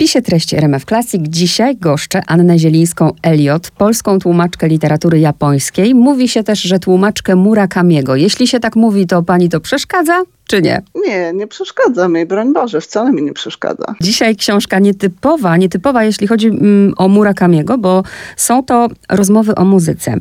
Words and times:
W 0.00 0.02
spisie 0.02 0.22
treści 0.22 0.56
RMF 0.56 0.84
Classic 0.84 1.20
dzisiaj 1.28 1.76
goszczę 1.76 2.22
Annę 2.26 2.58
Zielińską-Eliot, 2.58 3.70
polską 3.70 4.18
tłumaczkę 4.18 4.68
literatury 4.68 5.20
japońskiej. 5.20 5.94
Mówi 5.94 6.28
się 6.28 6.42
też, 6.42 6.62
że 6.62 6.78
tłumaczkę 6.78 7.36
Murakamiego. 7.36 8.16
Jeśli 8.16 8.46
się 8.46 8.60
tak 8.60 8.76
mówi, 8.76 9.06
to 9.06 9.22
pani 9.22 9.48
to 9.48 9.60
przeszkadza? 9.60 10.22
Czy 10.50 10.62
nie? 10.62 10.82
Nie, 10.94 11.32
nie 11.32 11.46
przeszkadza 11.46 12.08
mi, 12.08 12.26
broń 12.26 12.52
Boże, 12.52 12.80
wcale 12.80 13.12
mi 13.12 13.22
nie 13.22 13.32
przeszkadza. 13.32 13.84
Dzisiaj 14.00 14.36
książka 14.36 14.78
nietypowa, 14.78 15.56
nietypowa 15.56 16.04
jeśli 16.04 16.26
chodzi 16.26 16.46
mm, 16.46 16.94
o 16.96 17.08
Murakamiego, 17.08 17.78
bo 17.78 18.02
są 18.36 18.62
to 18.62 18.88
rozmowy 19.08 19.54
o 19.54 19.64
muzyce. 19.64 20.16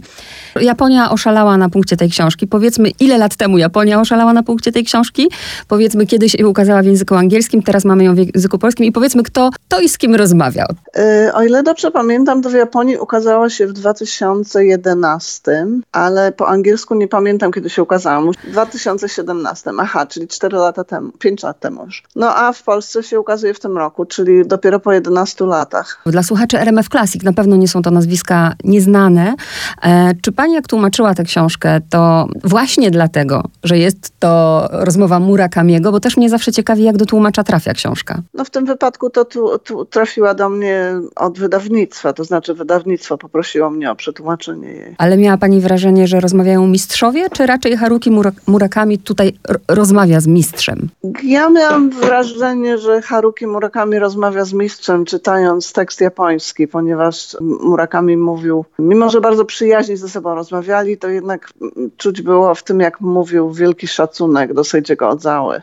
Japonia 0.62 1.12
oszalała 1.12 1.58
na 1.58 1.70
punkcie 1.70 1.98
tej 1.98 2.10
książki. 2.10 2.48
Powiedzmy, 2.48 2.90
ile 3.00 3.18
lat 3.18 3.36
temu 3.36 3.58
Japonia 3.58 4.02
oszalała 4.02 4.34
na 4.34 4.44
punkcie 4.44 4.72
tej 4.72 4.84
książki? 4.84 5.30
Powiedzmy, 5.68 6.06
kiedyś 6.06 6.36
ukazała 6.36 6.82
w 6.82 6.86
języku 6.86 7.16
angielskim, 7.16 7.64
teraz 7.64 7.86
mamy 7.86 8.04
ją 8.04 8.16
w 8.16 8.18
języku 8.18 8.60
polskim 8.60 8.86
i 8.86 8.92
powiedzmy, 8.92 9.24
kto 9.24 9.50
to 9.68 9.80
i 9.80 9.90
z 9.90 9.98
kim 9.98 10.16
rozmawiał. 10.16 10.68
Yy, 10.96 11.34
o 11.34 11.44
ile 11.44 11.64
dobrze 11.64 11.92
pamiętam, 11.92 12.42
to 12.42 12.50
w 12.50 12.54
Japonii 12.54 12.98
ukazała 12.98 13.50
się 13.50 13.68
w 13.68 13.74
2011, 13.74 15.68
ale 15.92 16.32
po 16.32 16.48
angielsku 16.48 16.96
nie 16.96 17.08
pamiętam, 17.08 17.52
kiedy 17.52 17.70
się 17.70 17.84
ukazała. 17.84 18.32
W 18.44 18.52
2017. 18.52 19.72
Aha, 19.80 20.06
czyli 20.06 20.19
4 20.28 20.58
lata 20.58 20.84
temu, 20.84 21.12
5 21.12 21.44
lat 21.44 21.60
temu 21.60 21.86
już. 21.86 22.04
No 22.16 22.36
a 22.36 22.54
w 22.54 22.64
Polsce 22.64 23.04
się 23.04 23.20
ukazuje 23.20 23.54
w 23.54 23.60
tym 23.60 23.78
roku, 23.78 24.06
czyli 24.06 24.48
dopiero 24.48 24.80
po 24.80 24.94
11 24.94 25.46
latach. 25.46 26.02
Dla 26.06 26.24
słuchaczy 26.24 26.60
RMF 26.60 26.90
Classic 26.90 27.24
na 27.24 27.34
pewno 27.34 27.56
nie 27.56 27.68
są 27.68 27.82
to 27.82 27.92
nazwiska 27.92 28.54
nieznane. 28.64 29.36
E, 29.84 30.12
czy 30.22 30.32
pani 30.32 30.54
jak 30.54 30.68
tłumaczyła 30.68 31.16
tę 31.16 31.24
książkę, 31.24 31.82
to 31.90 32.28
właśnie 32.44 32.92
dlatego, 32.92 33.44
że 33.64 33.78
jest 33.78 34.20
to 34.20 34.68
rozmowa 34.72 35.20
Murakamiego, 35.20 35.92
bo 35.92 36.00
też 36.00 36.18
mnie 36.18 36.30
zawsze 36.30 36.52
ciekawi, 36.52 36.84
jak 36.84 36.98
do 36.98 37.06
tłumacza 37.06 37.44
trafia 37.44 37.74
książka. 37.74 38.22
No 38.34 38.46
w 38.46 38.50
tym 38.50 38.66
wypadku 38.66 39.10
to 39.10 39.26
tu, 39.26 39.60
tu 39.60 39.86
trafiła 39.86 40.34
do 40.34 40.50
mnie 40.50 40.94
od 41.16 41.40
wydawnictwa, 41.40 42.14
to 42.14 42.24
znaczy 42.24 42.54
wydawnictwo 42.54 43.18
poprosiło 43.18 43.70
mnie 43.70 43.92
o 43.92 43.96
przetłumaczenie 43.96 44.68
jej. 44.68 44.96
Ale 44.98 45.18
miała 45.18 45.38
pani 45.38 45.62
wrażenie, 45.62 46.08
że 46.08 46.20
rozmawiają 46.20 46.68
mistrzowie, 46.68 47.30
czy 47.30 47.46
raczej 47.46 47.78
Haruki 47.78 48.12
Murakami 48.48 48.98
tutaj 48.98 49.34
rozmawia 49.68 49.99
rozmawia 50.00 50.20
z 50.20 50.28
mistrzem? 50.28 50.90
Ja 51.24 51.50
miałam 51.50 51.90
wrażenie, 51.90 52.78
że 52.78 53.02
Haruki 53.02 53.48
Murakami 53.48 54.00
rozmawia 54.00 54.46
z 54.46 54.54
mistrzem, 54.54 55.06
czytając 55.06 55.74
tekst 55.74 56.02
japoński, 56.02 56.68
ponieważ 56.68 57.38
Murakami 57.42 58.18
mówił, 58.18 58.66
mimo 58.80 59.10
że 59.10 59.22
bardzo 59.22 59.46
przyjaźnie 59.46 59.98
ze 59.98 60.10
sobą 60.10 60.36
rozmawiali, 60.36 60.98
to 60.98 61.08
jednak 61.10 61.50
czuć 61.98 62.22
było 62.22 62.56
w 62.56 62.64
tym, 62.64 62.80
jak 62.80 63.02
mówił, 63.02 63.52
wielki 63.52 63.88
szacunek 63.88 64.54
do 64.54 64.64
Seijiego 64.64 65.10
Odzały. 65.10 65.62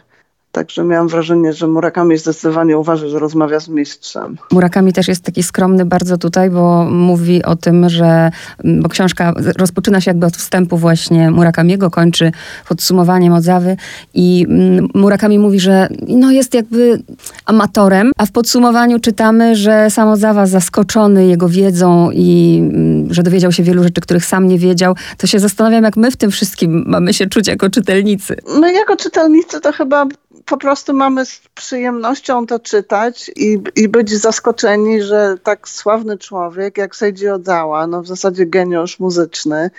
Także 0.56 0.84
miałam 0.84 1.08
wrażenie, 1.08 1.52
że 1.52 1.66
Murakami 1.66 2.18
zdecydowanie 2.18 2.78
uważa, 2.78 3.08
że 3.08 3.18
rozmawia 3.18 3.60
z 3.60 3.68
mistrzem. 3.68 4.36
Murakami 4.52 4.92
też 4.92 5.08
jest 5.08 5.22
taki 5.22 5.42
skromny 5.42 5.84
bardzo 5.84 6.18
tutaj, 6.18 6.50
bo 6.50 6.84
mówi 6.90 7.44
o 7.44 7.56
tym, 7.56 7.88
że 7.88 8.30
bo 8.64 8.88
książka 8.88 9.34
rozpoczyna 9.58 10.00
się 10.00 10.10
jakby 10.10 10.26
od 10.26 10.36
wstępu 10.36 10.76
właśnie 10.76 11.30
Murakamiego, 11.30 11.90
kończy 11.90 12.32
podsumowaniem 12.68 13.32
Odzawy 13.32 13.76
i 14.14 14.46
mm, 14.48 14.88
Murakami 14.94 15.38
mówi, 15.38 15.60
że 15.60 15.88
no 16.08 16.30
jest 16.30 16.54
jakby 16.54 17.02
amatorem, 17.46 18.12
a 18.18 18.26
w 18.26 18.32
podsumowaniu 18.32 19.00
czytamy, 19.00 19.56
że 19.56 19.90
sam 19.90 20.08
Odzawa 20.08 20.46
zaskoczony 20.46 21.26
jego 21.26 21.48
wiedzą 21.48 22.10
i 22.10 22.58
mm, 22.62 23.14
że 23.14 23.22
dowiedział 23.22 23.52
się 23.52 23.62
wielu 23.62 23.82
rzeczy, 23.82 24.00
których 24.00 24.24
sam 24.24 24.48
nie 24.48 24.58
wiedział, 24.58 24.94
to 25.18 25.26
się 25.26 25.38
zastanawiam, 25.38 25.84
jak 25.84 25.96
my 25.96 26.10
w 26.10 26.16
tym 26.16 26.30
wszystkim 26.30 26.84
mamy 26.86 27.14
się 27.14 27.26
czuć 27.26 27.48
jako 27.48 27.70
czytelnicy. 27.70 28.36
My 28.60 28.72
jako 28.72 28.96
czytelnicy 28.96 29.60
to 29.60 29.72
chyba 29.72 30.06
po 30.46 30.56
prostu 30.56 30.94
mamy 30.94 31.26
z 31.26 31.40
przyjemnością 31.54 32.46
to 32.46 32.58
czytać 32.58 33.30
i, 33.36 33.58
i 33.76 33.88
być 33.88 34.10
zaskoczeni, 34.10 35.02
że 35.02 35.38
tak 35.42 35.68
sławny 35.68 36.18
człowiek 36.18 36.78
jak 36.78 36.96
Seiji 36.96 37.28
Ozawa, 37.28 37.86
no 37.86 38.02
w 38.02 38.06
zasadzie 38.06 38.46
geniusz 38.46 39.00
muzyczny, 39.00 39.70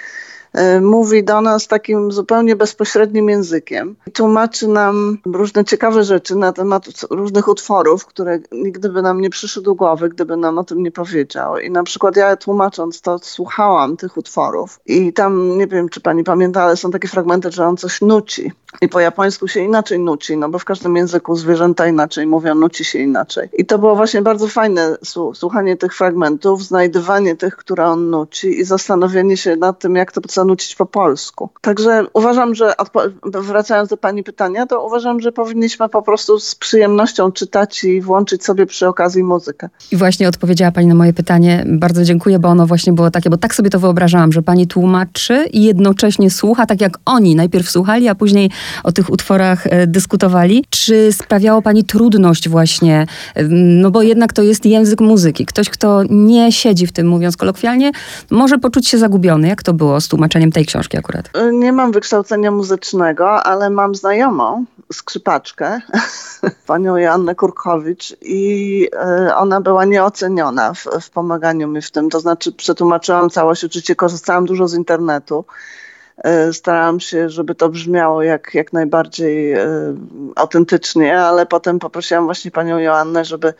mówi 0.81 1.23
do 1.23 1.41
nas 1.41 1.67
takim 1.67 2.11
zupełnie 2.11 2.55
bezpośrednim 2.55 3.29
językiem. 3.29 3.95
Tłumaczy 4.13 4.67
nam 4.67 5.17
różne 5.25 5.65
ciekawe 5.65 6.03
rzeczy 6.03 6.35
na 6.35 6.53
temat 6.53 6.85
różnych 7.09 7.47
utworów, 7.47 8.05
które 8.05 8.39
nigdy 8.51 8.89
by 8.89 9.01
nam 9.01 9.21
nie 9.21 9.29
przyszły 9.29 9.63
do 9.63 9.75
głowy, 9.75 10.09
gdyby 10.09 10.37
nam 10.37 10.57
o 10.57 10.63
tym 10.63 10.83
nie 10.83 10.91
powiedział. 10.91 11.57
I 11.59 11.71
na 11.71 11.83
przykład 11.83 12.15
ja 12.15 12.35
tłumacząc 12.35 13.01
to 13.01 13.19
słuchałam 13.19 13.97
tych 13.97 14.17
utworów 14.17 14.79
i 14.85 15.13
tam, 15.13 15.57
nie 15.57 15.67
wiem 15.67 15.89
czy 15.89 16.01
pani 16.01 16.23
pamięta, 16.23 16.63
ale 16.63 16.77
są 16.77 16.91
takie 16.91 17.07
fragmenty, 17.07 17.51
że 17.51 17.67
on 17.67 17.77
coś 17.77 18.01
nuci. 18.01 18.51
I 18.81 18.89
po 18.89 18.99
japońsku 18.99 19.47
się 19.47 19.59
inaczej 19.59 19.99
nuci, 19.99 20.37
no 20.37 20.49
bo 20.49 20.59
w 20.59 20.65
każdym 20.65 20.95
języku 20.95 21.35
zwierzęta 21.35 21.87
inaczej 21.87 22.27
mówią, 22.27 22.55
nuci 22.55 22.85
się 22.85 22.99
inaczej. 22.99 23.49
I 23.53 23.65
to 23.65 23.77
było 23.79 23.95
właśnie 23.95 24.21
bardzo 24.21 24.47
fajne 24.47 24.97
słuchanie 25.33 25.77
tych 25.77 25.95
fragmentów, 25.95 26.63
znajdywanie 26.63 27.35
tych, 27.35 27.55
które 27.55 27.85
on 27.85 28.09
nuci 28.09 28.59
i 28.59 28.63
zastanowienie 28.63 29.37
się 29.37 29.55
nad 29.55 29.79
tym, 29.79 29.95
jak 29.95 30.11
to 30.11 30.21
zanucić 30.37 30.75
po 30.75 30.85
polsku. 30.85 31.49
Także 31.61 32.05
uważam, 32.13 32.55
że 32.55 32.73
wracając 33.23 33.89
do 33.89 33.97
Pani 33.97 34.23
pytania, 34.23 34.65
to 34.65 34.85
uważam, 34.85 35.19
że 35.19 35.31
powinniśmy 35.31 35.89
po 35.89 36.01
prostu 36.01 36.39
z 36.39 36.55
przyjemnością 36.55 37.31
czytać 37.31 37.83
i 37.83 38.01
włączyć 38.01 38.45
sobie 38.45 38.65
przy 38.65 38.87
okazji 38.87 39.23
muzykę. 39.23 39.69
I 39.91 39.97
właśnie 39.97 40.27
odpowiedziała 40.27 40.71
Pani 40.71 40.87
na 40.87 40.95
moje 40.95 41.13
pytanie. 41.13 41.65
Bardzo 41.67 42.03
dziękuję, 42.03 42.39
bo 42.39 42.49
ono 42.49 42.67
właśnie 42.67 42.93
było 42.93 43.11
takie, 43.11 43.29
bo 43.29 43.37
tak 43.37 43.55
sobie 43.55 43.69
to 43.69 43.79
wyobrażałam, 43.79 44.31
że 44.31 44.41
Pani 44.41 44.67
tłumaczy 44.67 45.45
i 45.53 45.63
jednocześnie 45.63 46.31
słucha, 46.31 46.65
tak 46.65 46.81
jak 46.81 46.97
oni 47.05 47.35
najpierw 47.35 47.69
słuchali, 47.69 48.07
a 48.07 48.15
później 48.15 48.51
o 48.83 48.91
tych 48.91 49.09
utworach 49.09 49.67
e, 49.67 49.87
dyskutowali. 49.87 50.65
Czy 50.69 51.11
sprawiało 51.11 51.61
Pani 51.61 51.83
trudność 51.83 52.49
właśnie, 52.49 53.05
no 53.49 53.91
bo 53.91 54.01
jednak 54.01 54.33
to 54.33 54.43
jest 54.43 54.65
język 54.65 55.01
muzyki. 55.01 55.45
Ktoś, 55.45 55.69
kto 55.69 56.03
nie 56.09 56.51
siedzi 56.51 56.87
w 56.87 56.91
tym, 56.91 57.07
mówiąc 57.07 57.37
kolokwialnie, 57.37 57.91
może 58.31 58.57
poczuć 58.57 58.87
się 58.87 58.97
zagubiony. 58.97 59.47
Jak 59.47 59.63
to 59.63 59.73
było 59.73 60.01
z 60.01 60.07
tłumaczeniem? 60.07 60.26
Tłumaczeniem 60.29 60.51
tej 60.51 60.65
książki 60.65 60.97
akurat? 60.97 61.37
Y, 61.37 61.53
nie 61.53 61.73
mam 61.73 61.91
wykształcenia 61.91 62.51
muzycznego, 62.51 63.43
ale 63.43 63.69
mam 63.69 63.95
znajomą, 63.95 64.65
skrzypaczkę, 64.93 65.81
panią 66.67 66.97
Joannę 66.97 67.35
Kurkowicz 67.35 68.15
i 68.21 68.89
y, 69.27 69.35
ona 69.35 69.61
była 69.61 69.85
nieoceniona 69.85 70.73
w, 70.73 70.85
w 71.01 71.09
pomaganiu 71.09 71.67
mi 71.67 71.81
w 71.81 71.91
tym. 71.91 72.09
To 72.09 72.19
znaczy 72.19 72.51
przetłumaczyłam 72.51 73.29
całość, 73.29 73.63
oczywiście 73.63 73.95
korzystałam 73.95 74.45
dużo 74.45 74.67
z 74.67 74.73
internetu. 74.73 75.45
E, 76.23 76.53
starałam 76.53 76.99
się, 76.99 77.29
żeby 77.29 77.55
to 77.55 77.69
brzmiało 77.69 78.23
jak, 78.23 78.53
jak 78.53 78.73
najbardziej 78.73 79.53
e, 79.53 79.67
autentycznie, 80.35 81.19
ale 81.19 81.45
potem 81.45 81.79
poprosiłam 81.79 82.25
właśnie 82.25 82.51
panią 82.51 82.77
Joannę, 82.77 83.25
żeby, 83.25 83.53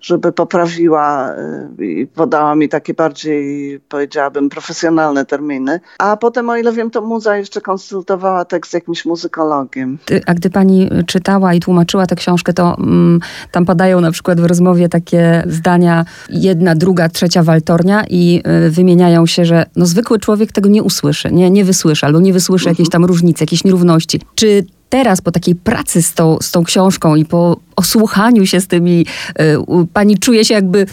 żeby 0.00 0.32
poprawiła 0.32 1.30
e, 1.30 1.84
i 1.84 2.06
podała 2.06 2.54
mi 2.54 2.68
takie 2.68 2.94
bardziej, 2.94 3.80
powiedziałabym, 3.88 4.48
profesjonalne 4.48 5.26
terminy. 5.26 5.80
A 5.98 6.16
potem, 6.16 6.50
o 6.50 6.56
ile 6.56 6.72
wiem, 6.72 6.90
to 6.90 7.00
muza 7.00 7.36
jeszcze 7.36 7.60
konsultowała 7.60 8.44
tekst 8.44 8.70
z 8.70 8.74
jakimś 8.74 9.04
muzykologiem. 9.04 9.98
A 10.26 10.34
gdy 10.34 10.50
pani 10.50 10.90
czytała 11.06 11.54
i 11.54 11.60
tłumaczyła 11.60 12.06
tę 12.06 12.16
książkę, 12.16 12.52
to 12.52 12.76
mm, 12.78 13.20
tam 13.50 13.66
padają 13.66 14.00
na 14.00 14.10
przykład 14.10 14.40
w 14.40 14.44
rozmowie 14.44 14.88
takie 14.88 15.42
zdania, 15.46 16.04
jedna, 16.28 16.74
druga, 16.74 17.08
trzecia 17.08 17.42
waltornia 17.42 18.04
i 18.10 18.42
y, 18.66 18.70
wymieniają 18.70 19.26
się, 19.26 19.44
że 19.44 19.66
no, 19.76 19.86
zwykły 19.86 20.18
człowiek 20.18 20.52
tego 20.52 20.68
nie 20.68 20.82
usłyszy, 20.82 21.32
nie, 21.32 21.50
nie 21.50 21.64
wysłyszy 21.64 21.99
wysłyszy, 22.00 22.06
albo 22.06 22.20
nie 22.20 22.32
wysłyszy 22.32 22.68
jakiejś 22.68 22.88
tam 22.88 23.04
różnicy, 23.04 23.42
jakiejś 23.44 23.64
nierówności. 23.64 24.20
Czy 24.34 24.64
teraz 24.88 25.20
po 25.20 25.30
takiej 25.30 25.54
pracy 25.54 26.02
z 26.02 26.14
tą, 26.14 26.38
z 26.42 26.50
tą 26.50 26.64
książką 26.64 27.14
i 27.14 27.24
po 27.24 27.56
osłuchaniu 27.76 28.46
się 28.46 28.60
z 28.60 28.66
tymi, 28.66 29.06
y, 29.40 29.56
pani 29.92 30.18
czuje 30.18 30.44
się 30.44 30.54
jakby 30.54 30.78
y, 30.78 30.86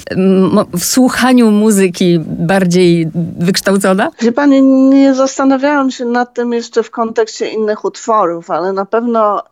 w 0.78 0.86
słuchaniu 0.86 1.52
muzyki 1.52 2.20
bardziej 2.20 3.10
wykształcona? 3.40 4.12
Wie 4.22 4.32
pani, 4.32 4.62
nie 4.62 5.16
zastanawiałam 5.16 5.92
się 5.92 6.06
nad 6.06 6.34
tym 6.34 6.54
jeszcze 6.54 6.84
w 6.84 6.92
kontekście 6.92 7.50
innych 7.50 7.86
utworów, 7.86 8.52
ale 8.52 8.74
na 8.74 8.86
pewno 8.86 9.44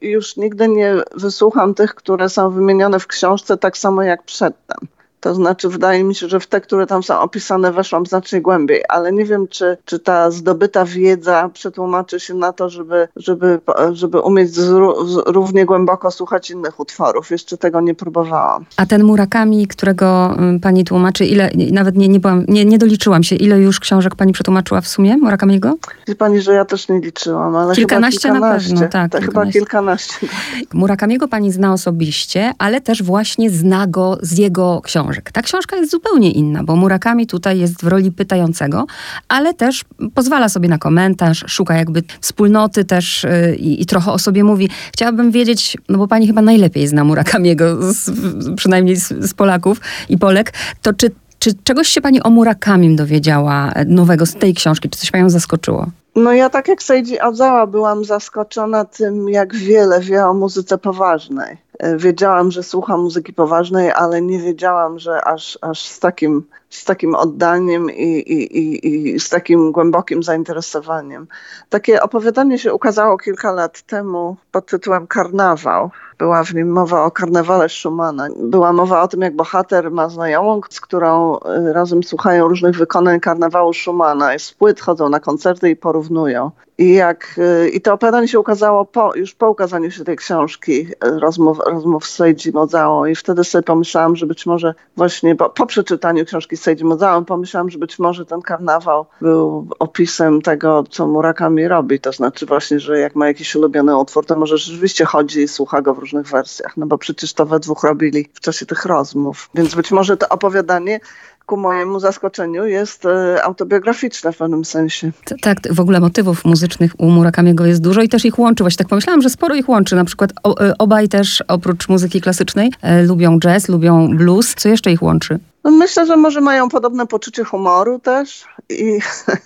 już 0.00 0.36
nigdy 0.36 0.68
nie 0.68 0.94
wysłucham 1.16 1.74
tych, 1.74 1.94
które 1.94 2.28
są 2.28 2.50
wymienione 2.50 3.00
w 3.00 3.06
książce 3.06 3.56
tak 3.56 3.78
samo 3.78 4.02
jak 4.02 4.22
przedtem. 4.22 4.93
To 5.24 5.34
znaczy, 5.34 5.68
wydaje 5.68 6.04
mi 6.04 6.14
się, 6.14 6.28
że 6.28 6.40
w 6.40 6.46
te, 6.46 6.60
które 6.60 6.86
tam 6.86 7.02
są 7.02 7.20
opisane, 7.20 7.72
weszłam 7.72 8.06
znacznie 8.06 8.40
głębiej, 8.40 8.82
ale 8.88 9.12
nie 9.12 9.24
wiem, 9.24 9.48
czy, 9.48 9.76
czy 9.84 9.98
ta 9.98 10.30
zdobyta 10.30 10.84
wiedza 10.84 11.50
przetłumaczy 11.52 12.20
się 12.20 12.34
na 12.34 12.52
to, 12.52 12.68
żeby, 12.70 13.08
żeby, 13.16 13.60
żeby 13.92 14.20
umieć 14.20 14.54
z- 14.54 15.22
równie 15.26 15.66
głęboko 15.66 16.10
słuchać 16.10 16.50
innych 16.50 16.80
utworów. 16.80 17.30
Jeszcze 17.30 17.56
tego 17.58 17.80
nie 17.80 17.94
próbowałam. 17.94 18.64
A 18.76 18.86
ten 18.86 19.04
Murakami, 19.04 19.66
którego 19.66 20.36
y, 20.56 20.60
pani 20.60 20.84
tłumaczy, 20.84 21.24
ile, 21.26 21.50
nawet 21.72 21.96
nie, 21.96 22.08
nie, 22.08 22.20
byłam, 22.20 22.44
nie, 22.48 22.64
nie 22.64 22.78
doliczyłam 22.78 23.22
się, 23.22 23.36
ile 23.36 23.58
już 23.58 23.80
książek 23.80 24.14
pani 24.14 24.32
przetłumaczyła 24.32 24.80
w 24.80 24.88
sumie 24.88 25.16
Murakamiego? 25.16 25.74
Wie 26.08 26.14
pani, 26.14 26.40
że 26.40 26.52
ja 26.54 26.64
też 26.64 26.88
nie 26.88 27.00
liczyłam, 27.00 27.56
ale 27.56 27.74
Kilkanaście 27.74 28.28
na 28.28 28.34
chyba 28.34 28.46
kilkanaście. 28.58 28.74
pewno, 28.74 28.88
tak, 28.88 29.12
To 29.12 29.18
chyba 29.20 29.46
kilkanaście. 29.46 30.20
kilkanaście. 30.20 30.26
Murakamiego 30.74 31.28
pani 31.28 31.52
zna 31.52 31.72
osobiście, 31.72 32.52
ale 32.58 32.80
też 32.80 33.02
właśnie 33.02 33.50
zna 33.50 33.86
go 33.86 34.18
z 34.22 34.38
jego 34.38 34.80
książek. 34.84 35.13
Ta 35.32 35.42
książka 35.42 35.76
jest 35.76 35.90
zupełnie 35.90 36.30
inna, 36.30 36.64
bo 36.64 36.76
Murakami 36.76 37.26
tutaj 37.26 37.58
jest 37.58 37.84
w 37.84 37.86
roli 37.86 38.12
pytającego, 38.12 38.86
ale 39.28 39.54
też 39.54 39.84
pozwala 40.14 40.48
sobie 40.48 40.68
na 40.68 40.78
komentarz, 40.78 41.44
szuka 41.48 41.74
jakby 41.74 42.02
wspólnoty 42.20 42.84
też 42.84 43.24
y, 43.24 43.56
i, 43.58 43.82
i 43.82 43.86
trochę 43.86 44.12
o 44.12 44.18
sobie 44.18 44.44
mówi. 44.44 44.68
Chciałabym 44.92 45.30
wiedzieć, 45.30 45.76
no 45.88 45.98
bo 45.98 46.08
pani 46.08 46.26
chyba 46.26 46.42
najlepiej 46.42 46.86
zna 46.86 47.04
Murakamiego, 47.04 47.92
z, 47.92 48.10
przynajmniej 48.56 48.96
z, 48.96 49.08
z 49.08 49.34
Polaków 49.34 49.80
i 50.08 50.18
Polek, 50.18 50.52
to 50.82 50.92
czy, 50.92 51.10
czy 51.38 51.50
czegoś 51.64 51.88
się 51.88 52.00
pani 52.00 52.22
o 52.22 52.30
Murakamim 52.30 52.96
dowiedziała 52.96 53.72
nowego 53.86 54.26
z 54.26 54.34
tej 54.34 54.54
książki? 54.54 54.90
Czy 54.90 54.98
coś 54.98 55.10
panią 55.10 55.30
zaskoczyło? 55.30 55.86
No 56.16 56.32
ja 56.32 56.50
tak 56.50 56.68
jak 56.68 56.82
Seiji 56.82 57.20
Ozawa 57.20 57.66
byłam 57.66 58.04
zaskoczona 58.04 58.84
tym, 58.84 59.28
jak 59.28 59.54
wiele 59.54 60.00
wie 60.00 60.26
o 60.26 60.34
muzyce 60.34 60.78
poważnej. 60.78 61.63
E, 61.78 61.96
Wiedziałam, 61.96 62.50
że 62.50 62.62
słucha 62.62 62.96
muzyki 62.96 63.32
poważnej, 63.32 63.92
ale 63.92 64.22
nie 64.22 64.38
wiedziałam, 64.38 64.98
że 64.98 65.24
aż, 65.24 65.58
aż 65.60 65.84
z, 65.84 66.00
takim, 66.00 66.44
z 66.70 66.84
takim 66.84 67.14
oddaniem 67.14 67.90
i, 67.90 68.18
i, 68.18 68.58
i, 68.58 69.14
i 69.14 69.20
z 69.20 69.28
takim 69.28 69.72
głębokim 69.72 70.22
zainteresowaniem. 70.22 71.26
Takie 71.68 72.02
opowiadanie 72.02 72.58
się 72.58 72.74
ukazało 72.74 73.18
kilka 73.18 73.52
lat 73.52 73.82
temu 73.82 74.36
pod 74.52 74.66
tytułem 74.66 75.06
Karnawał. 75.06 75.90
Była 76.18 76.44
w 76.44 76.54
nim 76.54 76.68
mowa 76.68 77.04
o 77.04 77.10
karnawale 77.10 77.68
Schumana. 77.68 78.28
Była 78.36 78.72
mowa 78.72 79.02
o 79.02 79.08
tym, 79.08 79.20
jak 79.20 79.36
bohater 79.36 79.90
ma 79.90 80.08
znajomą, 80.08 80.60
z 80.70 80.80
którą 80.80 81.36
y, 81.36 81.72
razem 81.72 82.02
słuchają 82.02 82.48
różnych 82.48 82.76
wykonań 82.76 83.20
karnawału 83.20 83.72
Schumana. 83.72 84.38
Z 84.38 84.52
płyt 84.52 84.80
chodzą 84.80 85.08
na 85.08 85.20
koncerty 85.20 85.70
i 85.70 85.76
porównują. 85.76 86.50
I, 86.78 86.94
jak, 86.94 87.38
y, 87.38 87.68
I 87.68 87.80
to 87.80 87.92
opowiadanie 87.92 88.28
się 88.28 88.40
ukazało 88.40 88.84
po, 88.84 89.16
już 89.16 89.34
po 89.34 89.50
ukazaniu 89.50 89.90
się 89.90 90.04
tej 90.04 90.16
książki, 90.16 90.80
y, 90.80 91.20
rozmów, 91.20 91.58
rozmów 91.66 92.06
z 92.06 92.14
Seiji 92.14 92.52
Mozałą. 92.52 93.04
I 93.04 93.14
wtedy 93.14 93.44
sobie 93.44 93.62
pomyślałam, 93.62 94.16
że 94.16 94.26
być 94.26 94.46
może 94.46 94.74
właśnie 94.96 95.36
po, 95.36 95.50
po 95.50 95.66
przeczytaniu 95.66 96.24
książki 96.24 96.56
z 96.56 96.62
Seiji 96.62 96.84
pomyślałam, 97.26 97.70
że 97.70 97.78
być 97.78 97.98
może 97.98 98.26
ten 98.26 98.42
karnawał 98.42 99.06
był 99.20 99.68
opisem 99.78 100.42
tego, 100.42 100.84
co 100.90 101.06
Murakami 101.06 101.68
robi. 101.68 102.00
To 102.00 102.12
znaczy 102.12 102.46
właśnie, 102.46 102.80
że 102.80 102.98
jak 102.98 103.14
ma 103.14 103.26
jakiś 103.26 103.56
ulubiony 103.56 103.96
utwór, 103.96 104.26
to 104.26 104.36
może 104.36 104.58
rzeczywiście 104.58 105.04
chodzi 105.04 105.40
i 105.40 105.48
słucha 105.48 105.82
go 105.82 105.94
w 105.94 105.98
różnych 105.98 106.26
wersjach. 106.26 106.76
No 106.76 106.86
bo 106.86 106.98
przecież 106.98 107.32
to 107.32 107.46
we 107.46 107.60
dwóch 107.60 107.84
robili 107.84 108.28
w 108.34 108.40
czasie 108.40 108.66
tych 108.66 108.84
rozmów. 108.84 109.50
Więc 109.54 109.74
być 109.74 109.92
może 109.92 110.16
to 110.16 110.28
opowiadanie 110.28 111.00
ku 111.46 111.56
mojemu 111.56 112.00
zaskoczeniu 112.00 112.66
jest 112.66 113.06
e, 113.06 113.42
autobiograficzne 113.44 114.32
w 114.32 114.36
pewnym 114.36 114.64
sensie. 114.64 115.10
Tak, 115.40 115.58
w 115.70 115.80
ogóle 115.80 116.00
motywów 116.00 116.44
muzycznych 116.44 116.92
u 116.98 117.10
Murakamiego 117.10 117.66
jest 117.66 117.82
dużo 117.82 118.02
i 118.02 118.08
też 118.08 118.24
ich 118.24 118.38
łączy. 118.38 118.64
Właśnie 118.64 118.78
tak 118.78 118.88
pomyślałam, 118.88 119.22
że 119.22 119.30
sporo 119.30 119.54
ich 119.54 119.68
łączy. 119.68 119.96
Na 119.96 120.04
przykład 120.04 120.30
o, 120.42 120.60
e, 120.60 120.78
obaj 120.78 121.08
też 121.08 121.44
oprócz 121.48 121.88
muzyki 121.88 122.20
klasycznej 122.20 122.72
e, 122.82 123.02
lubią 123.02 123.38
jazz, 123.38 123.68
lubią 123.68 124.08
blues. 124.08 124.54
Co 124.54 124.68
jeszcze 124.68 124.92
ich 124.92 125.02
łączy? 125.02 125.38
No 125.64 125.70
myślę, 125.70 126.06
że 126.06 126.16
może 126.16 126.40
mają 126.40 126.68
podobne 126.68 127.06
poczucie 127.06 127.44
humoru 127.44 127.98
też 127.98 128.44
i, 128.70 128.98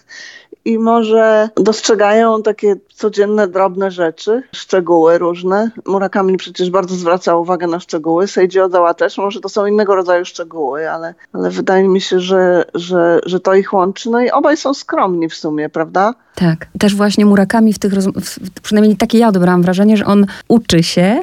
i 0.69 0.79
może 0.79 1.49
dostrzegają 1.57 2.43
takie 2.43 2.77
codzienne, 2.95 3.49
drobne 3.49 3.91
rzeczy, 3.91 4.43
szczegóły 4.53 5.19
różne. 5.19 5.71
Murakami 5.87 6.37
przecież 6.37 6.71
bardzo 6.71 6.95
zwraca 6.95 7.37
uwagę 7.37 7.67
na 7.67 7.81
szczegóły, 7.81 8.27
Seiji 8.27 8.61
Ozawa 8.61 8.95
też, 8.95 9.19
może 9.19 9.41
to 9.41 9.49
są 9.49 9.67
innego 9.67 9.95
rodzaju 9.95 10.25
szczegóły, 10.25 10.91
ale, 10.91 11.15
ale 11.33 11.51
wydaje 11.51 11.89
mi 11.89 12.01
się, 12.01 12.21
że, 12.21 12.65
że, 12.75 13.21
że 13.27 13.41
to 13.41 13.55
ich 13.55 13.73
łączy. 13.73 14.11
No 14.11 14.21
i 14.21 14.31
obaj 14.31 14.57
są 14.57 14.75
skromni 14.75 15.29
w 15.29 15.35
sumie, 15.35 15.69
prawda? 15.69 16.15
Tak. 16.35 16.67
Też 16.79 16.95
właśnie 16.95 17.27
Murakami 17.27 17.73
w 17.73 17.79
tych 17.79 17.93
rozmowach, 17.93 18.25
przynajmniej 18.63 18.97
takie 18.97 19.19
ja 19.19 19.29
odebrałam 19.29 19.63
wrażenie, 19.63 19.97
że 19.97 20.07
on 20.07 20.27
uczy 20.49 20.83
się, 20.83 21.23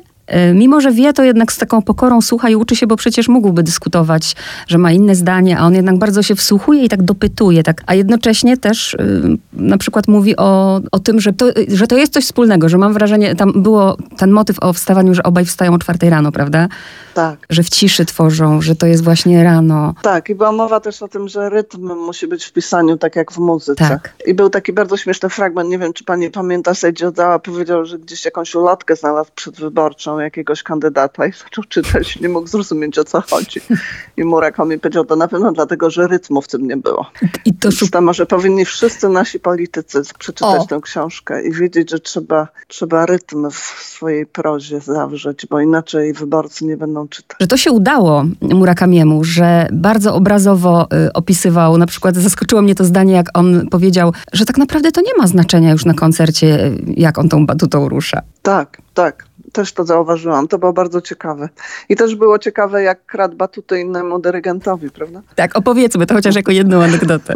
Mimo, 0.53 0.81
że 0.81 0.91
wie, 0.91 1.13
to 1.13 1.23
jednak 1.23 1.51
z 1.51 1.57
taką 1.57 1.81
pokorą 1.81 2.21
słucha 2.21 2.49
i 2.49 2.55
uczy 2.55 2.75
się, 2.75 2.87
bo 2.87 2.95
przecież 2.95 3.27
mógłby 3.27 3.63
dyskutować, 3.63 4.35
że 4.67 4.77
ma 4.77 4.91
inne 4.91 5.15
zdanie, 5.15 5.57
a 5.59 5.65
on 5.65 5.73
jednak 5.73 5.97
bardzo 5.97 6.23
się 6.23 6.35
wsłuchuje 6.35 6.83
i 6.83 6.89
tak 6.89 7.03
dopytuje. 7.03 7.63
Tak. 7.63 7.81
A 7.85 7.95
jednocześnie 7.95 8.57
też 8.57 8.93
y, 8.93 9.37
na 9.53 9.77
przykład 9.77 10.07
mówi 10.07 10.37
o, 10.37 10.81
o 10.91 10.99
tym, 10.99 11.19
że 11.19 11.33
to, 11.33 11.45
że 11.67 11.87
to 11.87 11.97
jest 11.97 12.13
coś 12.13 12.25
wspólnego, 12.25 12.69
że 12.69 12.77
mam 12.77 12.93
wrażenie, 12.93 13.35
tam 13.35 13.53
było 13.55 13.97
ten 14.17 14.31
motyw 14.31 14.59
o 14.59 14.73
wstawaniu, 14.73 15.13
że 15.13 15.23
obaj 15.23 15.45
wstają 15.45 15.73
o 15.73 15.77
czwartej 15.77 16.09
rano, 16.09 16.31
prawda? 16.31 16.67
Tak. 17.13 17.39
Że 17.49 17.63
w 17.63 17.69
ciszy 17.69 18.05
tworzą, 18.05 18.61
że 18.61 18.75
to 18.75 18.85
jest 18.85 19.03
właśnie 19.03 19.43
rano. 19.43 19.93
Tak, 20.01 20.29
i 20.29 20.35
była 20.35 20.51
mowa 20.51 20.79
też 20.79 21.01
o 21.01 21.07
tym, 21.07 21.27
że 21.27 21.49
rytm 21.49 21.93
musi 21.95 22.27
być 22.27 22.45
w 22.45 22.51
pisaniu 22.51 22.97
tak 22.97 23.15
jak 23.15 23.31
w 23.31 23.37
muzyce. 23.37 23.89
Tak. 23.89 24.13
I 24.25 24.33
był 24.33 24.49
taki 24.49 24.73
bardzo 24.73 24.97
śmieszny 24.97 25.29
fragment, 25.29 25.69
nie 25.69 25.79
wiem 25.79 25.93
czy 25.93 26.03
pani 26.03 26.31
pamięta, 26.31 26.73
Seiji 26.73 27.05
Ozawa 27.05 27.39
powiedział, 27.39 27.85
że 27.85 27.99
gdzieś 27.99 28.25
jakąś 28.25 28.55
ulotkę 28.55 28.95
znalazł 28.95 29.31
przedwyborczą 29.35 30.14
jakiegoś 30.19 30.63
kandydata 30.63 31.25
i 31.25 31.31
zaczął 31.31 31.63
czytać, 31.63 32.19
nie 32.19 32.29
mógł 32.29 32.47
zrozumieć 32.47 32.99
o 32.99 33.03
co 33.03 33.21
chodzi. 33.21 33.59
I 34.17 34.23
Murakami 34.23 34.79
powiedział, 34.79 35.05
to 35.05 35.15
na 35.15 35.27
pewno 35.27 35.51
dlatego, 35.51 35.89
że 35.89 36.07
rytmu 36.07 36.41
w 36.41 36.47
tym 36.47 36.67
nie 36.67 36.77
było. 36.77 37.05
I 37.45 37.53
to 37.53 37.69
szuk- 37.69 37.89
to 37.89 38.01
może 38.01 38.25
powinni 38.25 38.65
wszyscy 38.65 39.09
nasi 39.09 39.39
politycy 39.39 40.01
przeczytać 40.19 40.61
O. 40.61 40.65
tę 40.65 40.79
książkę 40.81 41.43
i 41.47 41.51
wiedzieć, 41.51 41.89
że 41.91 41.99
trzeba, 41.99 42.47
trzeba 42.67 43.05
rytm 43.05 43.49
w 43.51 43.55
swojej 43.83 44.25
prozie 44.25 44.79
zawrzeć, 44.79 45.45
bo 45.49 45.59
inaczej 45.59 46.13
wyborcy 46.13 46.65
nie 46.65 46.77
będą 46.77 47.07
czytać. 47.07 47.37
że 47.41 47.47
to 47.47 47.57
się 47.57 47.71
udało 47.71 48.23
Murakamiemu, 48.41 49.23
że 49.23 49.67
bardzo 49.73 50.15
obrazowo 50.15 50.87
y, 51.07 51.13
opisywał, 51.13 51.77
na 51.77 51.85
przykład 51.85 52.15
zaskoczyło 52.15 52.61
mnie 52.61 52.75
to 52.75 52.85
zdanie, 52.85 53.13
jak 53.13 53.37
on 53.37 53.67
powiedział, 53.67 54.13
że 54.33 54.45
tak 54.45 54.57
naprawdę 54.57 54.91
to 54.91 55.01
nie 55.01 55.13
ma 55.17 55.27
znaczenia 55.27 55.71
już 55.71 55.85
na 55.85 55.93
koncercie, 55.93 56.71
jak 56.87 57.17
on 57.17 57.29
tą 57.29 57.45
batutą 57.45 57.89
rusza. 57.89 58.21
Tak, 58.41 58.81
tak. 58.93 59.25
Też 59.55 59.73
to 59.73 59.83
zauważyłam. 59.85 60.47
To 60.47 60.57
było 60.57 60.73
bardzo 60.73 61.01
ciekawe. 61.01 61.49
I 61.89 61.95
też 61.95 62.15
było 62.15 62.39
ciekawe, 62.39 62.83
jak 62.83 63.05
kradł 63.05 63.35
batuty 63.35 63.79
innemu 63.79 64.19
dyrygentowi, 64.19 64.89
prawda? 64.89 65.21
Tak, 65.35 65.55
opowiedzmy 65.57 66.05
to 66.05 66.13
chociaż 66.13 66.35
jako 66.35 66.51
jedną 66.51 66.83
anegdotę. 66.83 67.33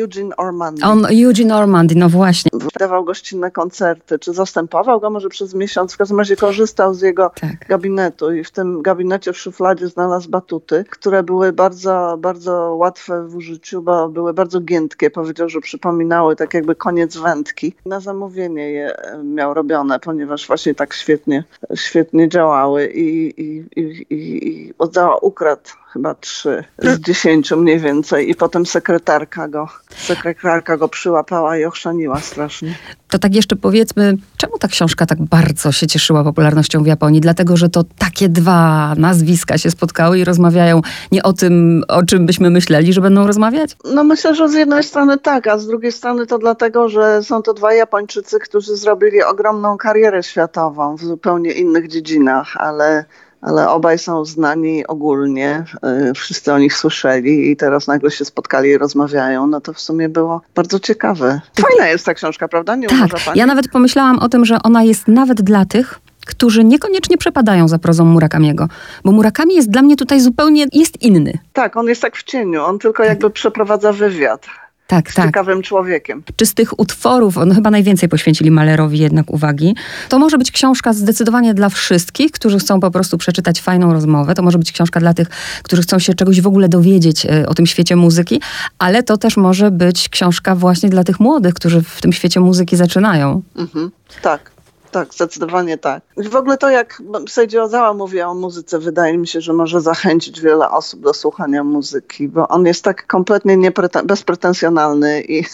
Eugene 0.00 0.36
Ormandy. 0.36 0.82
On, 0.84 1.06
Eugene 1.06 1.48
Normandy, 1.48 1.94
no 1.94 2.08
właśnie. 2.08 2.50
Dawał 2.78 3.04
gościnne 3.04 3.50
koncerty, 3.50 4.18
czy 4.18 4.32
zastępował 4.32 5.00
go 5.00 5.10
może 5.10 5.28
przez 5.28 5.54
miesiąc. 5.54 5.94
W 5.94 5.96
każdym 5.96 6.18
razie 6.18 6.36
korzystał 6.36 6.94
z 6.94 7.00
jego 7.02 7.30
Tak. 7.40 7.50
gabinetu 7.68 8.32
i 8.32 8.44
w 8.44 8.50
tym 8.50 8.82
gabinecie 8.82 9.32
w 9.32 9.38
szufladzie 9.38 9.88
znalazł 9.88 10.30
batuty, 10.30 10.84
które 10.90 11.22
były 11.22 11.52
bardzo, 11.52 12.16
bardzo 12.18 12.52
łatwe 12.74 13.28
w 13.28 13.36
użyciu, 13.36 13.82
bo 13.82 14.08
były 14.08 14.34
bardzo 14.34 14.60
giętkie. 14.60 15.10
Powiedział, 15.10 15.48
że 15.48 15.60
przypominały 15.60 16.36
tak 16.36 16.54
jakby 16.54 16.74
koniec 16.74 17.16
wędki. 17.16 17.74
Na 17.86 18.00
zamówienie 18.00 18.70
je 18.70 18.94
miał 19.24 19.54
robione, 19.54 20.00
ponieważ 20.00 20.46
właśnie 20.46 20.74
tak 20.74 20.94
świetnie, 20.94 21.44
świetnie 21.74 22.28
działały 22.28 22.86
i, 22.86 23.40
i, 23.42 23.64
i, 23.76 24.06
i, 24.10 24.74
Ozawa 24.78 25.16
ukradł 25.16 25.70
chyba 25.92 26.14
trzy 26.14 26.64
z 26.78 27.00
dziesięciu 27.00 27.56
mniej 27.56 27.80
więcej 27.80 28.30
i 28.30 28.34
potem 28.34 28.66
sekretarka 28.66 29.48
go, 29.48 29.68
sekretarka 29.96 30.76
go 30.76 30.88
przyłapała 30.88 31.58
i 31.58 31.64
ochrzaniła 31.64 32.20
strasznie. 32.20 32.74
To 33.08 33.18
tak 33.18 33.34
jeszcze 33.34 33.56
powiedzmy, 33.56 34.16
czemu 34.36 34.58
ta 34.58 34.68
książka 34.68 35.06
tak 35.06 35.22
bardzo 35.22 35.72
się 35.72 35.86
cieszyła 35.86 36.24
popularnością 36.24 36.82
w 36.82 36.86
Japonii? 36.86 37.20
Dlatego, 37.20 37.56
że 37.56 37.68
to 37.68 37.84
takie 37.98 38.28
dwa 38.28 38.94
nazwiska 38.96 39.58
się 39.58 39.70
spotkały 39.70 40.18
i 40.18 40.24
rozmawiają 40.24 40.80
nie 41.12 41.22
o 41.22 41.32
tym, 41.32 41.84
o 41.88 42.02
czym 42.02 42.26
byśmy 42.26 42.50
myśleli, 42.50 42.92
że 42.92 43.00
będą 43.00 43.26
rozmawiać? 43.26 43.76
No 43.94 44.04
myślę, 44.04 44.34
że 44.34 44.48
z 44.48 44.54
jednej 44.54 44.84
strony 44.84 45.18
tak, 45.18 45.46
a 45.46 45.58
z 45.58 45.66
drugiej 45.66 45.92
strony 45.92 46.26
to 46.26 46.38
dlatego, 46.38 46.88
że 46.88 47.22
są 47.22 47.42
to 47.42 47.54
dwaj 47.54 47.78
Japończycy, 47.78 48.38
którzy 48.38 48.76
zrobili 48.76 49.22
ogromną 49.22 49.78
karierę 49.78 50.22
światową 50.22 50.96
w 50.96 51.00
zupełnie 51.00 51.52
innych 51.52 51.88
dziedzinach, 51.88 52.56
ale, 52.56 53.04
ale 53.42 53.68
obaj 53.70 53.98
są 53.98 54.24
znani 54.24 54.86
ogólnie, 54.86 55.64
y, 56.10 56.14
wszyscy 56.14 56.52
o 56.52 56.58
nich 56.58 56.74
słyszeli 56.74 57.50
i 57.50 57.56
teraz 57.56 57.86
nagle 57.86 58.10
się 58.10 58.24
spotkali 58.24 58.70
i 58.70 58.78
rozmawiają. 58.78 59.46
No 59.46 59.60
to 59.60 59.72
w 59.72 59.80
sumie 59.80 60.08
było 60.08 60.40
bardzo 60.54 60.80
ciekawe. 60.80 61.40
Fajna 61.60 61.88
jest 61.88 62.06
ta 62.06 62.14
książka, 62.14 62.48
prawda? 62.48 62.76
Nie 62.76 62.88
Tak, 62.88 63.10
pani? 63.24 63.38
ja 63.38 63.46
nawet 63.46 63.68
pomyślałam 63.68 64.18
o 64.18 64.28
tym, 64.28 64.44
że 64.44 64.58
ona 64.64 64.82
jest 64.82 65.08
nawet 65.08 65.42
dla 65.42 65.64
tych, 65.64 66.00
którzy 66.26 66.64
niekoniecznie 66.64 67.18
przepadają 67.18 67.68
za 67.68 67.78
prozą 67.78 68.04
Murakamiego. 68.04 68.68
Bo 69.04 69.12
Murakami 69.12 69.54
jest 69.54 69.70
dla 69.70 69.82
mnie 69.82 69.96
tutaj 69.96 70.20
zupełnie, 70.20 70.66
jest 70.72 71.02
inny. 71.02 71.32
Tak, 71.52 71.76
on 71.76 71.86
jest 71.88 72.02
tak 72.02 72.16
w 72.16 72.22
cieniu, 72.22 72.62
on 72.62 72.78
tylko 72.78 73.04
jakby 73.04 73.30
przeprowadza 73.30 73.92
wywiad. 73.92 74.46
Tak, 74.92 75.10
z 75.10 75.14
tak. 75.14 75.26
ciekawym 75.26 75.62
człowiekiem. 75.62 76.22
Czy 76.36 76.46
z 76.46 76.54
tych 76.54 76.80
utworów, 76.80 77.36
no 77.46 77.54
chyba 77.54 77.70
najwięcej 77.70 78.08
poświęcili 78.08 78.50
Malerowi 78.50 78.98
jednak 78.98 79.30
uwagi, 79.30 79.76
to 80.08 80.18
może 80.18 80.38
być 80.38 80.50
książka 80.50 80.92
zdecydowanie 80.92 81.54
dla 81.54 81.68
wszystkich, 81.68 82.32
którzy 82.32 82.58
chcą 82.58 82.80
po 82.80 82.90
prostu 82.90 83.18
przeczytać 83.18 83.60
fajną 83.60 83.92
rozmowę. 83.92 84.34
To 84.34 84.42
może 84.42 84.58
być 84.58 84.72
książka 84.72 85.00
dla 85.00 85.14
tych, 85.14 85.28
którzy 85.62 85.82
chcą 85.82 85.98
się 85.98 86.14
czegoś 86.14 86.40
w 86.40 86.46
ogóle 86.46 86.68
dowiedzieć 86.68 87.26
e, 87.26 87.48
o 87.48 87.54
tym 87.54 87.66
świecie 87.66 87.96
muzyki, 87.96 88.40
ale 88.78 89.02
to 89.02 89.16
też 89.16 89.36
może 89.36 89.70
być 89.70 90.08
książka 90.08 90.54
właśnie 90.54 90.88
dla 90.88 91.04
tych 91.04 91.20
młodych, 91.20 91.54
którzy 91.54 91.82
w 91.82 92.00
tym 92.00 92.12
świecie 92.12 92.40
muzyki 92.40 92.76
zaczynają. 92.76 93.42
Mhm. 93.56 93.90
Tak. 94.22 94.51
Tak, 94.92 95.14
zdecydowanie 95.14 95.78
tak. 95.78 96.02
I 96.16 96.28
W 96.28 96.36
ogóle 96.36 96.58
to, 96.58 96.70
jak 96.70 97.02
Sejdzie 97.28 97.62
Ozawa 97.62 97.94
mówi 97.94 98.20
o 98.22 98.34
muzyce, 98.34 98.78
wydaje 98.78 99.18
mi 99.18 99.26
się, 99.26 99.40
że 99.40 99.52
może 99.52 99.80
zachęcić 99.80 100.40
wiele 100.40 100.70
osób 100.70 101.00
do 101.00 101.14
słuchania 101.14 101.64
muzyki, 101.64 102.28
bo 102.28 102.48
on 102.48 102.66
jest 102.66 102.84
tak 102.84 103.06
kompletnie 103.06 103.72
bezpretensjonalny 104.04 105.20
i, 105.20 105.44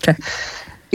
Tak. 0.00 0.16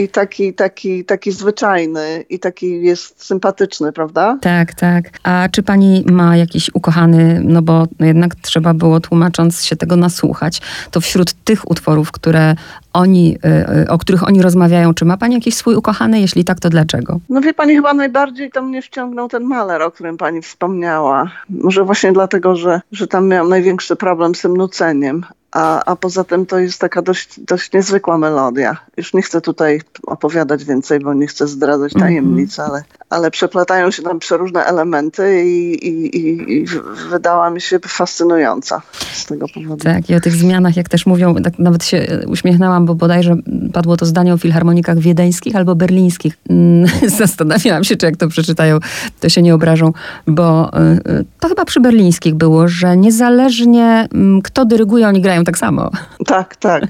i 0.00 0.08
taki, 0.08 0.54
taki, 0.54 1.04
taki 1.04 1.32
zwyczajny 1.32 2.24
i 2.30 2.38
taki 2.38 2.82
jest 2.82 3.24
sympatyczny, 3.24 3.92
prawda? 3.92 4.38
Tak, 4.40 4.74
tak. 4.74 5.04
A 5.22 5.48
czy 5.52 5.62
pani 5.62 6.04
ma 6.12 6.36
jakiś 6.36 6.70
ukochany, 6.74 7.40
no 7.44 7.62
bo 7.62 7.84
jednak 8.00 8.34
trzeba 8.34 8.74
było 8.74 9.00
tłumacząc 9.00 9.64
się 9.64 9.76
tego 9.76 9.96
nasłuchać, 9.96 10.60
to 10.90 11.00
wśród 11.00 11.32
tych 11.32 11.70
utworów, 11.70 12.12
które 12.12 12.54
oni, 12.92 13.38
y, 13.44 13.80
y, 13.82 13.90
o 13.90 13.98
których 13.98 14.28
oni 14.28 14.42
rozmawiają, 14.42 14.94
czy 14.94 15.04
ma 15.04 15.16
pani 15.16 15.34
jakiś 15.34 15.54
swój 15.54 15.74
ukochany? 15.74 16.20
Jeśli 16.20 16.44
tak, 16.44 16.60
to 16.60 16.70
dlaczego? 16.70 17.20
No 17.28 17.40
wie 17.40 17.54
pani, 17.54 17.74
chyba 17.74 17.94
najbardziej 17.94 18.50
to 18.50 18.62
mnie 18.62 18.82
wciągnął 18.82 19.28
ten 19.28 19.44
maler, 19.44 19.82
o 19.82 19.90
którym 19.90 20.16
pani 20.16 20.42
wspomniała. 20.42 21.30
Może 21.50 21.84
właśnie 21.84 22.12
dlatego, 22.12 22.56
że, 22.56 22.80
że 22.92 23.06
tam 23.06 23.28
miałam 23.28 23.48
największy 23.48 23.96
problem 23.96 24.34
z 24.34 24.40
tym 24.40 24.56
nuceniem. 24.56 25.24
A, 25.52 25.84
a 25.84 25.96
poza 25.96 26.24
tym 26.24 26.46
to 26.46 26.58
jest 26.58 26.80
taka 26.80 27.02
dość, 27.02 27.40
dość 27.40 27.72
niezwykła 27.72 28.18
melodia. 28.18 28.76
Już 28.96 29.14
nie 29.14 29.22
chcę 29.22 29.40
tutaj 29.40 29.80
opowiadać 30.06 30.64
więcej, 30.64 31.00
bo 31.00 31.14
nie 31.14 31.26
chcę 31.26 31.46
zdradzać 31.46 31.92
tajemnic, 31.92 32.58
ale, 32.58 32.82
ale 33.10 33.30
przeplatają 33.30 33.90
się 33.90 34.02
tam 34.02 34.18
przeróżne 34.18 34.64
elementy 34.64 35.44
i, 35.44 35.88
i, 35.88 36.16
i, 36.16 36.52
i 36.52 36.66
wydała 37.10 37.50
mi 37.50 37.60
się 37.60 37.78
fascynująca 37.78 38.82
z 39.12 39.26
tego 39.26 39.46
powodu. 39.54 39.84
Tak, 39.84 40.10
i 40.10 40.14
o 40.14 40.20
tych 40.20 40.32
zmianach, 40.32 40.76
jak 40.76 40.88
też 40.88 41.06
mówią, 41.06 41.34
tak 41.34 41.58
nawet 41.58 41.84
się 41.84 42.22
uśmiechnęłam, 42.26 42.86
bo 42.86 42.94
bodajże 42.94 43.36
padło 43.72 43.96
to 43.96 44.06
zdanie 44.06 44.34
o 44.34 44.38
filharmonikach 44.38 44.98
wiedeńskich 44.98 45.56
albo 45.56 45.74
berlińskich. 45.74 46.38
Mm, 46.48 46.86
Zastanawiałam 47.18 47.84
się, 47.84 47.96
czy 47.96 48.06
jak 48.06 48.16
to 48.16 48.28
przeczytają, 48.28 48.78
to 49.20 49.28
się 49.28 49.42
nie 49.42 49.54
obrażą, 49.54 49.92
bo 50.26 50.70
y, 50.78 51.10
y, 51.10 51.24
to 51.40 51.48
chyba 51.48 51.64
przy 51.64 51.80
berlińskich 51.80 52.34
było, 52.34 52.68
że 52.68 52.96
niezależnie 52.96 54.08
mm, 54.12 54.42
kto 54.42 54.64
dyryguje, 54.64 55.08
oni 55.08 55.20
grają 55.20 55.39
tak 55.44 55.58
samo. 55.58 55.90
Tak, 56.26 56.56
tak. 56.56 56.84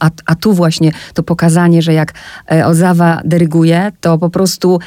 A, 0.00 0.10
a 0.26 0.34
tu 0.34 0.52
właśnie 0.52 0.92
to 1.14 1.22
pokazanie, 1.22 1.82
że 1.82 1.92
jak 1.92 2.12
e, 2.52 2.66
Ozawa 2.66 3.20
dyryguje, 3.24 3.92
to 4.00 4.18
po 4.18 4.30
prostu 4.30 4.78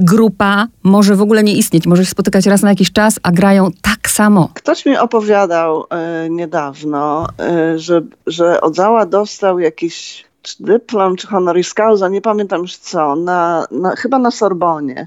grupa 0.00 0.66
może 0.82 1.16
w 1.16 1.22
ogóle 1.22 1.44
nie 1.44 1.54
istnieć, 1.54 1.86
może 1.86 2.04
się 2.04 2.10
spotykać 2.10 2.46
raz 2.46 2.62
na 2.62 2.68
jakiś 2.68 2.92
czas, 2.92 3.20
a 3.22 3.32
grają 3.32 3.70
tak 3.82 4.10
samo. 4.10 4.48
Ktoś 4.54 4.86
mi 4.86 4.96
opowiadał 4.96 5.84
e, 5.90 6.30
niedawno, 6.30 7.26
e, 7.40 7.78
że, 7.78 8.02
że 8.26 8.60
Odzała 8.60 9.06
dostał 9.06 9.58
jakiś 9.58 10.28
czy 10.42 10.62
dyplom 10.62 11.16
czy 11.16 11.26
honoris 11.26 11.74
causa, 11.74 12.08
nie 12.08 12.20
pamiętam 12.20 12.60
już 12.60 12.76
co, 12.76 13.16
na, 13.16 13.66
na, 13.70 13.96
chyba 13.96 14.18
na 14.18 14.30
Sorbonie. 14.30 15.06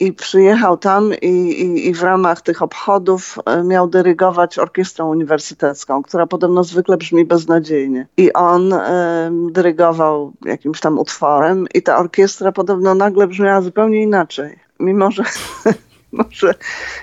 I 0.00 0.12
przyjechał 0.12 0.76
tam 0.76 1.12
i, 1.22 1.26
i, 1.26 1.88
i 1.88 1.94
w 1.94 2.02
ramach 2.02 2.42
tych 2.42 2.62
obchodów 2.62 3.38
e, 3.46 3.64
miał 3.64 3.88
dyrygować 3.88 4.58
orkiestrą 4.58 5.10
uniwersytecką, 5.10 6.02
która 6.02 6.26
podobno 6.26 6.64
zwykle 6.64 6.96
brzmi 6.96 7.24
beznadziejnie. 7.24 8.06
I 8.16 8.32
on 8.32 8.72
e, 8.72 9.30
dyrygował 9.50 10.32
jakimś 10.44 10.80
tam 10.80 10.98
utworem 10.98 11.66
i 11.74 11.82
ta 11.82 11.98
orkiestra 11.98 12.52
podobno 12.52 12.94
nagle 12.94 13.26
brzmiała 13.26 13.60
zupełnie 13.60 14.02
inaczej. 14.02 14.58
Mimo, 14.80 15.10
że 15.10 15.22
może, 16.12 16.54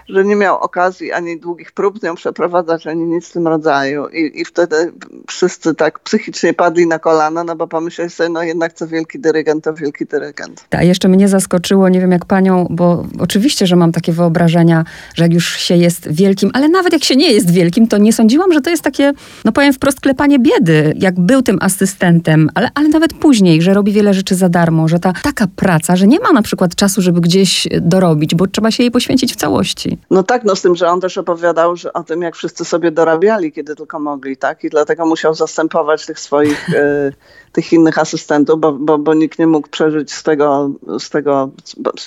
że 0.09 0.25
nie 0.25 0.35
miał 0.35 0.57
okazji 0.57 1.11
ani 1.11 1.39
długich 1.39 1.71
prób 1.71 1.99
z 1.99 2.03
nią 2.03 2.15
przeprowadzać, 2.15 2.87
ani 2.87 3.05
nic 3.05 3.27
w 3.27 3.31
tym 3.31 3.47
rodzaju. 3.47 4.07
I, 4.07 4.41
I 4.41 4.45
wtedy 4.45 4.91
wszyscy 5.27 5.75
tak 5.75 5.99
psychicznie 5.99 6.53
padli 6.53 6.87
na 6.87 6.99
kolana, 6.99 7.43
no 7.43 7.55
bo 7.55 7.67
pomyśleli 7.67 8.11
sobie, 8.11 8.29
no 8.29 8.43
jednak 8.43 8.73
co 8.73 8.87
wielki 8.87 9.19
dyrygent, 9.19 9.63
to 9.63 9.73
wielki 9.73 10.05
dyrygent. 10.05 10.65
A 10.71 10.83
jeszcze 10.83 11.07
mnie 11.07 11.27
zaskoczyło, 11.27 11.89
nie 11.89 11.99
wiem 11.99 12.11
jak 12.11 12.25
panią, 12.25 12.67
bo 12.69 13.05
oczywiście, 13.19 13.67
że 13.67 13.75
mam 13.75 13.91
takie 13.91 14.11
wyobrażenia, 14.11 14.83
że 15.15 15.23
jak 15.23 15.33
już 15.33 15.57
się 15.57 15.75
jest 15.75 16.11
wielkim, 16.11 16.51
ale 16.53 16.69
nawet 16.69 16.93
jak 16.93 17.03
się 17.03 17.15
nie 17.15 17.33
jest 17.33 17.51
wielkim, 17.51 17.87
to 17.87 17.97
nie 17.97 18.13
sądziłam, 18.13 18.53
że 18.53 18.61
to 18.61 18.69
jest 18.69 18.83
takie, 18.83 19.13
no 19.45 19.51
powiem 19.51 19.73
wprost, 19.73 19.99
klepanie 19.99 20.39
biedy. 20.39 20.93
Jak 20.97 21.19
był 21.19 21.41
tym 21.41 21.57
asystentem, 21.61 22.49
ale, 22.55 22.69
ale 22.75 22.89
nawet 22.89 23.13
później, 23.13 23.61
że 23.61 23.73
robi 23.73 23.91
wiele 23.91 24.13
rzeczy 24.13 24.35
za 24.35 24.49
darmo, 24.49 24.87
że 24.87 24.99
ta 24.99 25.13
taka 25.23 25.47
praca, 25.55 25.95
że 25.95 26.07
nie 26.07 26.19
ma 26.19 26.31
na 26.31 26.41
przykład 26.41 26.75
czasu, 26.75 27.01
żeby 27.01 27.21
gdzieś 27.21 27.67
dorobić, 27.81 28.35
bo 28.35 28.47
trzeba 28.47 28.71
się 28.71 28.83
jej 28.83 28.91
poświęcić 28.95 29.33
w 29.33 29.35
całości. 29.35 29.97
No 30.11 30.23
tak, 30.23 30.43
no 30.43 30.55
z 30.55 30.61
tym, 30.61 30.75
że 30.75 30.87
on 30.89 31.01
też 31.01 31.17
opowiadał 31.17 31.75
że 31.75 31.93
o 31.93 32.03
tym, 32.03 32.21
jak 32.21 32.35
wszyscy 32.35 32.65
sobie 32.65 32.91
dorabiali, 32.91 33.51
kiedy 33.51 33.75
tylko 33.75 33.99
mogli, 33.99 34.37
tak? 34.37 34.63
I 34.63 34.69
dlatego 34.69 35.05
musiał 35.05 35.33
zastępować 35.33 36.05
tych 36.05 36.19
swoich, 36.19 36.69
e, 36.75 37.11
tych 37.51 37.73
innych 37.73 37.97
asystentów, 37.97 38.59
bo, 38.59 38.71
bo, 38.71 38.97
bo 38.97 39.13
nikt 39.13 39.39
nie 39.39 39.47
mógł 39.47 39.67
przeżyć 39.69 40.13
z 40.13 40.23
tego, 40.23 40.71
z 40.99 41.09
tego 41.09 41.49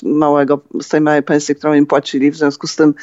małego, 0.02 0.60
z 0.82 0.88
tej 0.88 1.00
małej 1.00 1.22
pensji, 1.22 1.54
którą 1.54 1.74
im 1.74 1.86
płacili. 1.86 2.30
W 2.30 2.36
związku 2.36 2.66
z 2.66 2.76
tym 2.76 2.94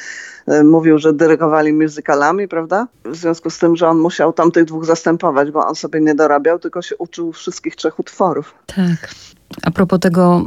mówił, 0.64 0.98
że 0.98 1.14
dyrygowali 1.14 1.74
musicalami, 1.74 2.48
prawda? 2.48 2.88
W 3.06 3.16
związku 3.16 3.50
z 3.50 3.58
tym, 3.58 3.75
że 3.75 3.88
on 3.88 4.00
musiał 4.00 4.34
tam 4.34 4.52
tych 4.52 4.66
dwóch 4.66 4.86
zastępować, 4.86 5.52
bo 5.52 5.68
on 5.68 5.75
sobie 5.75 6.02
nie 6.02 6.16
dorabiał, 6.16 6.60
tylko 6.60 6.82
się 6.82 6.98
uczył 6.98 7.32
wszystkich 7.32 7.75
trzech 7.75 8.00
utworów. 8.00 8.54
Tak. 8.66 9.10
A 9.62 9.72
propos 9.72 10.00
tego, 10.00 10.46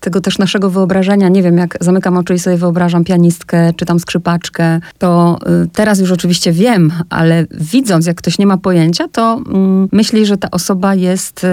tego 0.00 0.20
też 0.20 0.38
naszego 0.38 0.70
wyobrażenia, 0.70 1.28
nie 1.28 1.42
wiem, 1.42 1.58
jak 1.58 1.78
zamykam 1.80 2.16
oczy 2.16 2.34
i 2.34 2.38
sobie 2.38 2.56
wyobrażam 2.56 3.04
pianistkę 3.04 3.72
czy 3.76 3.86
tam 3.86 4.00
skrzypaczkę, 4.00 4.80
to 4.98 5.38
y, 5.64 5.68
teraz 5.72 6.00
już 6.00 6.12
oczywiście 6.12 6.52
wiem, 6.52 6.92
ale 7.10 7.46
widząc, 7.50 8.06
jak 8.06 8.16
ktoś 8.16 8.38
nie 8.38 8.46
ma 8.46 8.58
pojęcia, 8.58 9.08
to 9.08 9.42
mm, 9.46 9.88
myśli, 9.92 10.26
że 10.26 10.36
ta 10.36 10.50
osoba 10.50 10.94
jest, 10.94 11.44
y, 11.44 11.48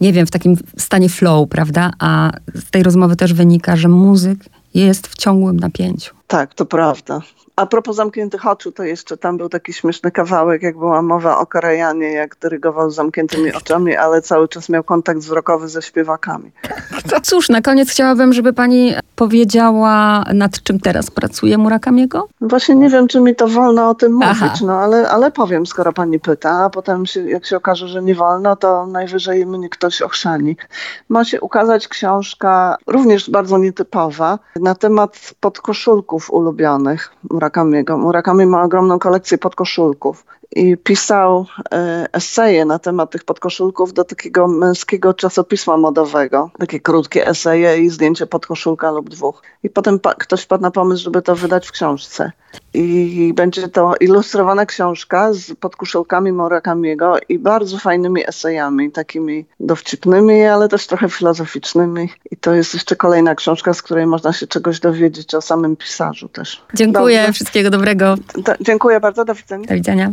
nie 0.00 0.12
wiem, 0.12 0.26
w 0.26 0.30
takim 0.30 0.56
stanie 0.76 1.08
flow, 1.08 1.48
prawda? 1.48 1.90
A 1.98 2.32
z 2.54 2.70
tej 2.70 2.82
rozmowy 2.82 3.16
też 3.16 3.34
wynika, 3.34 3.76
że 3.76 3.88
muzyk 3.88 4.38
jest 4.74 5.06
w 5.06 5.16
ciągłym 5.16 5.60
napięciu. 5.60 6.15
Tak, 6.26 6.54
to 6.54 6.66
prawda. 6.66 7.20
A 7.56 7.66
propos 7.66 7.96
zamkniętych 7.96 8.46
oczu, 8.46 8.72
to 8.72 8.82
jeszcze 8.82 9.16
tam 9.16 9.36
był 9.36 9.48
taki 9.48 9.72
śmieszny 9.72 10.10
kawałek, 10.10 10.62
jak 10.62 10.78
była 10.78 11.02
mowa 11.02 11.38
o 11.38 11.46
Karajanie, 11.46 12.12
jak 12.12 12.36
dyrygował 12.36 12.90
z 12.90 12.94
zamkniętymi 12.94 13.52
oczami, 13.52 13.96
ale 13.96 14.22
cały 14.22 14.48
czas 14.48 14.68
miał 14.68 14.84
kontakt 14.84 15.20
wzrokowy 15.20 15.68
ze 15.68 15.82
śpiewakami. 15.82 16.52
To 17.10 17.20
cóż, 17.20 17.48
na 17.48 17.60
koniec 17.60 17.90
chciałabym, 17.90 18.32
żeby 18.32 18.52
pani 18.52 18.94
powiedziała, 19.16 20.24
nad 20.34 20.62
czym 20.62 20.80
teraz 20.80 21.10
pracuje 21.10 21.58
Murakamiego? 21.58 22.28
Właśnie 22.40 22.74
nie 22.74 22.88
wiem, 22.88 23.08
czy 23.08 23.20
mi 23.20 23.34
to 23.34 23.48
wolno 23.48 23.88
o 23.88 23.94
tym 23.94 24.22
Aha. 24.22 24.44
mówić, 24.44 24.60
no 24.60 24.72
ale, 24.72 25.08
ale 25.08 25.30
powiem, 25.30 25.66
skoro 25.66 25.92
pani 25.92 26.20
pyta, 26.20 26.64
a 26.64 26.70
potem 26.70 27.06
się, 27.06 27.30
jak 27.30 27.46
się 27.46 27.56
okaże, 27.56 27.88
że 27.88 28.02
nie 28.02 28.14
wolno, 28.14 28.56
to 28.56 28.86
najwyżej 28.86 29.46
mnie 29.46 29.68
ktoś 29.68 30.02
ochrzani. 30.02 30.56
Ma 31.08 31.24
się 31.24 31.40
ukazać 31.40 31.88
książka, 31.88 32.76
również 32.86 33.30
bardzo 33.30 33.58
nietypowa, 33.58 34.38
na 34.56 34.74
temat 34.74 35.34
podkoszulków 35.40 36.30
ulubionych 36.30 37.12
Murakamiego. 37.30 37.45
Murakami 37.96 38.46
ma 38.46 38.62
ogromną 38.62 38.98
kolekcję 38.98 39.38
podkoszulków 39.38 40.24
i 40.52 40.76
pisał 40.76 41.46
e, 41.72 42.06
eseje 42.12 42.64
na 42.64 42.78
temat 42.78 43.10
tych 43.10 43.24
podkoszulków 43.24 43.92
do 43.92 44.04
takiego 44.04 44.48
męskiego 44.48 45.14
czasopisma 45.14 45.76
modowego. 45.76 46.50
Takie 46.58 46.80
krótkie 46.80 47.26
eseje 47.26 47.78
i 47.78 47.90
zdjęcie 47.90 48.26
podkoszulka 48.26 48.90
lub 48.90 49.10
dwóch. 49.10 49.42
I 49.62 49.70
potem 49.70 49.98
pa- 49.98 50.14
ktoś 50.14 50.42
wpadł 50.42 50.62
na 50.62 50.70
pomysł, 50.70 51.02
żeby 51.04 51.22
to 51.22 51.36
wydać 51.36 51.66
w 51.68 51.72
książce. 51.72 52.32
I 52.74 53.32
będzie 53.36 53.68
to 53.68 53.94
ilustrowana 54.00 54.66
książka 54.66 55.32
z 55.32 55.52
podkoszulkami 55.60 56.32
Murakamiego 56.32 57.16
i 57.28 57.38
bardzo 57.38 57.78
fajnymi 57.78 58.28
esejami, 58.28 58.92
takimi 58.92 59.46
dowcipnymi, 59.60 60.42
ale 60.44 60.68
też 60.68 60.86
trochę 60.86 61.08
filozoficznymi. 61.08 62.08
I 62.30 62.36
to 62.36 62.54
jest 62.54 62.74
jeszcze 62.74 62.96
kolejna 62.96 63.34
książka, 63.34 63.74
z 63.74 63.82
której 63.82 64.06
można 64.06 64.32
się 64.32 64.46
czegoś 64.46 64.80
dowiedzieć 64.80 65.34
o 65.34 65.40
samym 65.40 65.76
pisarzu 65.76 66.28
też. 66.28 66.62
Dziękuję, 66.74 67.18
Dobrze. 67.18 67.32
wszystkiego 67.32 67.70
dobrego. 67.70 68.14
Da- 68.38 68.56
dziękuję 68.60 69.00
bardzo, 69.00 69.24
do 69.24 69.34
widzenia. 69.34 69.66
Do 69.68 69.74
widzenia. 69.74 70.12